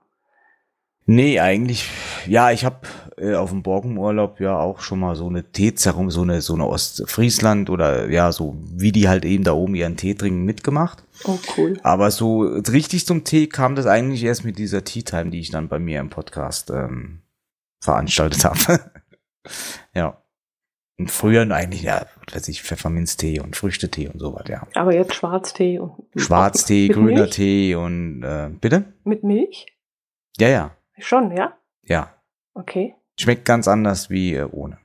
[1.10, 1.90] Nee, eigentlich,
[2.28, 2.82] ja, ich habe
[3.18, 6.68] äh, auf dem Borkenurlaub ja auch schon mal so eine Teezerung, so eine, so eine
[6.68, 11.06] Ostfriesland oder ja, so wie die halt eben da oben ihren Tee trinken mitgemacht.
[11.24, 11.80] Oh, cool.
[11.82, 15.50] Aber so richtig zum Tee kam das eigentlich erst mit dieser Tea Time, die ich
[15.50, 17.22] dann bei mir im Podcast ähm,
[17.82, 18.82] veranstaltet habe.
[19.96, 20.22] ja.
[21.00, 24.68] Und früher eigentlich, ja, weiß ich, Pfefferminztee und Früchtetee und sowas, ja.
[24.74, 25.94] Aber jetzt Schwarztee und.
[26.18, 27.30] Schwarztee, grüner Milch?
[27.30, 28.94] Tee und, äh, bitte?
[29.06, 29.68] Mit Milch?
[30.38, 30.77] Ja, ja.
[31.00, 31.54] Schon, ja?
[31.84, 32.14] Ja.
[32.54, 32.96] Okay.
[33.20, 34.78] Schmeckt ganz anders wie äh, ohne.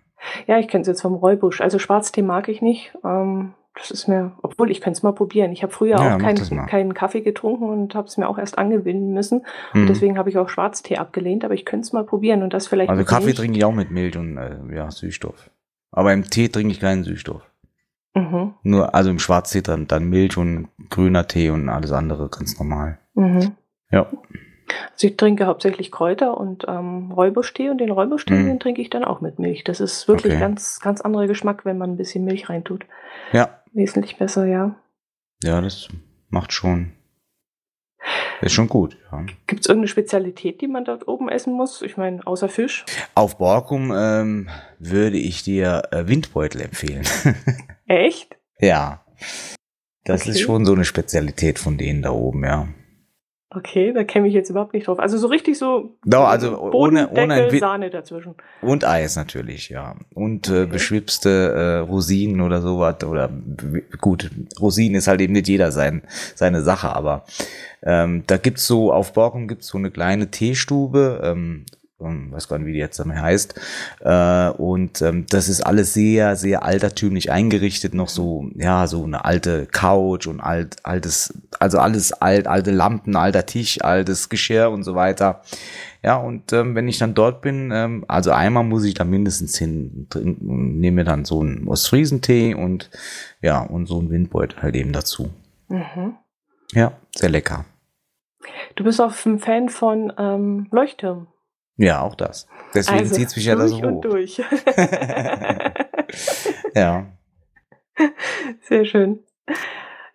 [0.46, 1.60] Ja, ich kenne es jetzt vom Räubusch.
[1.60, 2.94] Also Schwarztee mag ich nicht.
[3.04, 5.50] Ähm, das ist mir, obwohl ich könnte es mal probieren.
[5.50, 8.58] Ich habe früher ja, auch keinen kein Kaffee getrunken und habe es mir auch erst
[8.58, 9.46] angewöhnen müssen.
[9.72, 9.82] Mhm.
[9.82, 12.66] Und deswegen habe ich auch Schwarztee abgelehnt, aber ich könnte es mal probieren und das
[12.66, 12.90] vielleicht.
[12.90, 15.50] Also Kaffee trinke ich auch mit Milch und äh, ja, Süßstoff.
[15.90, 17.42] Aber im Tee trinke ich keinen Süßstoff.
[18.14, 18.54] Mhm.
[18.62, 22.98] Nur, also im Schwarztee dann, dann Milch und grüner Tee und alles andere ganz normal.
[23.14, 23.52] Mhm.
[23.90, 24.06] Ja.
[24.92, 28.46] Also ich trinke hauptsächlich Kräuter und ähm, Räubuschtee und den Räubuschtee, mm.
[28.46, 29.64] den trinke ich dann auch mit Milch.
[29.64, 30.40] Das ist wirklich okay.
[30.40, 32.86] ganz, ganz anderer Geschmack, wenn man ein bisschen Milch reintut.
[33.32, 33.62] Ja.
[33.72, 34.74] Wesentlich besser, ja.
[35.42, 35.88] Ja, das
[36.28, 36.92] macht schon.
[38.40, 39.24] Ist schon gut, ja.
[39.46, 41.80] Gibt es irgendeine Spezialität, die man dort oben essen muss?
[41.80, 42.84] Ich meine, außer Fisch?
[43.14, 44.48] Auf Borkum ähm,
[44.80, 47.06] würde ich dir äh, Windbeutel empfehlen.
[47.86, 48.36] Echt?
[48.58, 49.04] Ja.
[50.04, 50.30] Das okay.
[50.30, 52.66] ist schon so eine Spezialität von denen da oben, ja.
[53.54, 54.98] Okay, da käme ich jetzt überhaupt nicht drauf.
[54.98, 58.34] Also so richtig so no, also ohne, ohne Sahne dazwischen.
[58.62, 59.96] Und Eis natürlich, ja.
[60.14, 60.62] Und äh, okay.
[60.62, 63.04] äh, beschwipste äh, Rosinen oder sowas.
[63.04, 63.28] Oder
[64.00, 66.02] gut, Rosinen ist halt eben nicht jeder sein,
[66.34, 67.24] seine Sache, aber
[67.82, 71.66] ähm, da gibt's so, auf Borkum gibt's so eine kleine Teestube, ähm,
[72.02, 73.60] weiß gar nicht, wie die jetzt damit heißt.
[74.00, 79.24] Äh, und ähm, das ist alles sehr, sehr altertümlich eingerichtet, noch so, ja, so eine
[79.24, 84.82] alte Couch und alt, altes, also alles alt, alte Lampen, alter Tisch, altes Geschirr und
[84.82, 85.42] so weiter.
[86.02, 89.56] Ja, und ähm, wenn ich dann dort bin, ähm, also einmal muss ich da mindestens
[89.56, 92.90] hin trinken und nehme dann so einen Ostfriesentee und
[93.40, 95.30] ja, und so einen Windbeutel halt eben dazu.
[95.68, 96.16] Mhm.
[96.72, 97.66] Ja, sehr lecker.
[98.74, 101.28] Du bist auch ein Fan von ähm, Leuchttürmen.
[101.82, 102.46] Ja, auch das.
[102.74, 103.82] Deswegen also, zieht es mich ja da so hoch.
[103.82, 104.38] Und durch.
[106.76, 107.08] ja.
[108.60, 109.18] Sehr schön.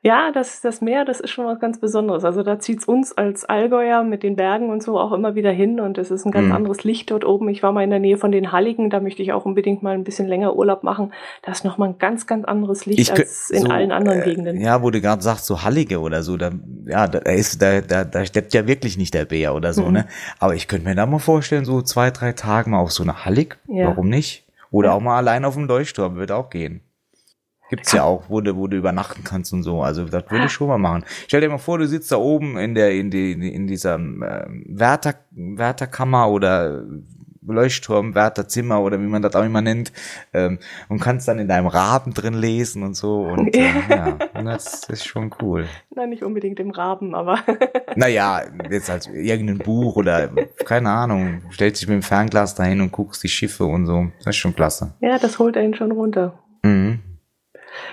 [0.04, 2.24] Ja, das, das Meer, das ist schon was ganz Besonderes.
[2.24, 5.52] Also da zieht es uns als Allgäuer mit den Bergen und so auch immer wieder
[5.52, 6.54] hin und es ist ein ganz mhm.
[6.54, 7.50] anderes Licht dort oben.
[7.50, 9.96] Ich war mal in der Nähe von den Halligen, da möchte ich auch unbedingt mal
[9.96, 11.14] ein bisschen länger Urlaub machen.
[11.42, 14.24] Da ist nochmal ein ganz, ganz anderes Licht ich, als in so, allen anderen äh,
[14.24, 14.62] Gegenden.
[14.62, 16.52] Ja, wo du gerade sagst, so Hallige oder so, da,
[16.86, 19.94] ja, da ist, da, da, da steppt ja wirklich nicht der Bär oder so, mhm.
[19.94, 20.06] ne?
[20.40, 23.26] Aber ich könnte mir da mal vorstellen, so zwei, drei Tage mal auf so eine
[23.26, 23.58] Hallig.
[23.68, 23.88] Ja.
[23.88, 24.46] Warum nicht?
[24.70, 24.94] Oder ja.
[24.94, 26.82] auch mal allein auf dem Leuchtturm, wird auch gehen.
[27.70, 29.82] Gibt's ja auch, wo du, wo du übernachten kannst und so.
[29.82, 31.04] Also das würde ich schon mal machen.
[31.28, 34.46] Stell dir mal vor, du sitzt da oben in der in die in dieser äh,
[34.66, 36.84] Wärter Wärterkammer oder
[37.54, 39.92] Leuchtturm, Wärterzimmer oder wie man das auch immer nennt
[40.34, 44.84] ähm, und kannst dann in deinem Raben drin lesen und so und äh, ja, das
[44.90, 45.66] ist schon cool.
[45.96, 47.40] Nein, nicht unbedingt im Raben, aber
[47.96, 50.30] naja, jetzt als irgendein Buch oder
[50.66, 54.28] keine Ahnung, stellst dich mit dem Fernglas dahin und guckst die Schiffe und so, das
[54.28, 54.94] ist schon klasse.
[55.00, 56.38] Ja, das holt einen schon runter.
[56.64, 57.00] Mhm.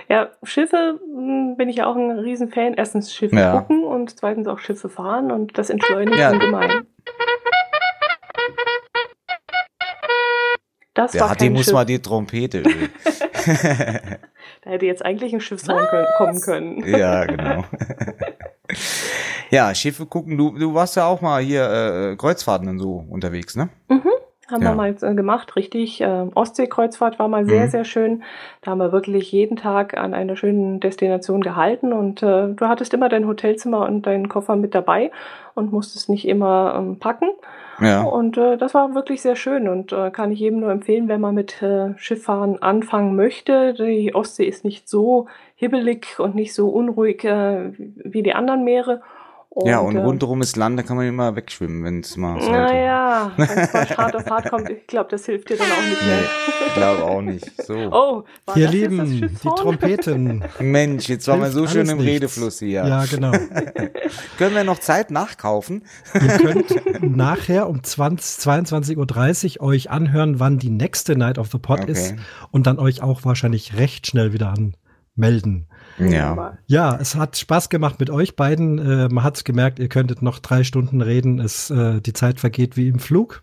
[0.08, 2.74] Ja, Schiffe hm, bin ich ja auch ein Riesenfan.
[2.74, 3.60] Erstens Schiffe ja.
[3.60, 6.30] gucken und zweitens auch Schiffe fahren und das entschleunigt ja.
[6.30, 6.86] ungemein.
[10.94, 12.88] Das Der war die muss mal die Trompete üben.
[14.62, 15.84] da hätte jetzt eigentlich ein Schiffsraum
[16.16, 16.86] kommen können.
[16.86, 17.64] ja, genau.
[19.50, 20.38] ja, Schiffe gucken.
[20.38, 23.70] Du, du warst ja auch mal hier äh, Kreuzfahrten und so unterwegs, ne?
[24.54, 24.70] Haben ja.
[24.70, 26.00] wir mal äh, gemacht, richtig.
[26.00, 27.70] Äh, Ostseekreuzfahrt war mal sehr, mhm.
[27.70, 28.22] sehr schön.
[28.62, 32.94] Da haben wir wirklich jeden Tag an einer schönen Destination gehalten und äh, du hattest
[32.94, 35.10] immer dein Hotelzimmer und deinen Koffer mit dabei
[35.54, 37.30] und musstest nicht immer ähm, packen.
[37.80, 38.04] Ja.
[38.04, 41.20] Und äh, das war wirklich sehr schön und äh, kann ich jedem nur empfehlen, wenn
[41.20, 43.74] man mit äh, Schifffahren anfangen möchte.
[43.74, 49.02] Die Ostsee ist nicht so hibbelig und nicht so unruhig äh, wie die anderen Meere.
[49.54, 52.40] Und, ja, und äh, rundherum ist Land, da kann man immer wegschwimmen, wenn es mal
[52.40, 55.68] so Naja, wenn es mal hart auf hart kommt, ich glaube, das hilft dir dann
[55.70, 56.16] auch nicht mehr.
[56.16, 57.62] Nee, ich glaube auch nicht.
[57.62, 57.74] So.
[57.94, 60.44] Oh, war Ihr Lieben, die Trompeten.
[60.58, 62.12] Mensch, jetzt waren wir so schön im nichts.
[62.12, 62.84] Redefluss hier.
[62.84, 63.30] Ja, genau.
[64.38, 65.84] Können wir noch Zeit nachkaufen?
[66.14, 71.82] Ihr könnt nachher um 22.30 Uhr euch anhören, wann die nächste Night of the Pot
[71.82, 71.92] okay.
[71.92, 72.14] ist
[72.50, 75.68] und dann euch auch wahrscheinlich recht schnell wieder anmelden.
[75.98, 76.58] Ja.
[76.66, 78.78] Ja, es hat Spaß gemacht mit euch beiden.
[78.78, 81.38] Äh, man hat es gemerkt, ihr könntet noch drei Stunden reden.
[81.38, 83.42] Es, äh, die Zeit vergeht wie im Flug.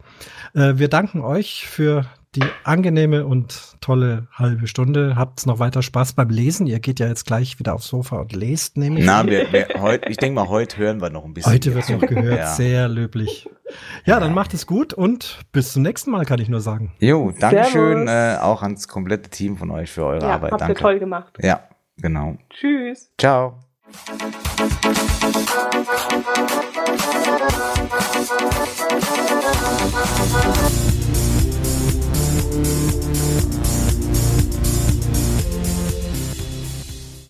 [0.54, 5.18] Äh, wir danken euch für die angenehme und tolle halbe Stunde.
[5.18, 6.66] Habt's noch weiter Spaß beim Lesen.
[6.66, 9.06] Ihr geht ja jetzt gleich wieder aufs Sofa und lest, nämlich.
[9.06, 11.52] Na, wir, wir, heut, ich denke mal, heute hören wir noch ein bisschen.
[11.52, 12.48] Heute wird noch gehört, ja.
[12.48, 13.50] sehr löblich.
[14.06, 16.94] Ja, dann macht es gut und bis zum nächsten Mal, kann ich nur sagen.
[17.00, 20.52] Jo, Dankeschön äh, auch ans komplette Team von euch für eure ja, Arbeit.
[20.52, 20.74] Habt Danke.
[20.74, 21.38] ihr toll gemacht.
[21.42, 21.62] Ja.
[22.02, 22.38] Genau.
[22.50, 23.14] Tschüss.
[23.18, 23.60] Ciao.